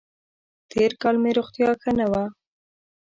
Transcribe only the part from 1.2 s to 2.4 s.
مې روغتیا ښه نه وه.